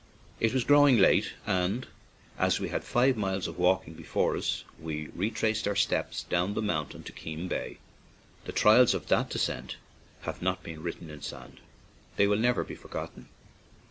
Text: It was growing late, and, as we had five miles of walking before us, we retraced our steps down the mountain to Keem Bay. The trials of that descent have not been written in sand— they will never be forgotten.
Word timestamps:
It 0.39 0.51
was 0.51 0.63
growing 0.63 0.97
late, 0.97 1.33
and, 1.45 1.85
as 2.39 2.59
we 2.59 2.69
had 2.69 2.83
five 2.83 3.15
miles 3.15 3.45
of 3.47 3.59
walking 3.59 3.93
before 3.93 4.35
us, 4.35 4.63
we 4.79 5.09
retraced 5.09 5.67
our 5.67 5.75
steps 5.75 6.23
down 6.23 6.55
the 6.55 6.61
mountain 6.63 7.03
to 7.03 7.11
Keem 7.13 7.47
Bay. 7.47 7.77
The 8.45 8.51
trials 8.51 8.95
of 8.95 9.09
that 9.09 9.29
descent 9.29 9.75
have 10.21 10.41
not 10.41 10.63
been 10.63 10.81
written 10.81 11.11
in 11.11 11.21
sand— 11.21 11.59
they 12.15 12.25
will 12.25 12.39
never 12.39 12.63
be 12.63 12.73
forgotten. 12.73 13.29